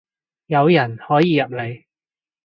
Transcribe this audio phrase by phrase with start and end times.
[0.47, 1.85] 有人可以入嚟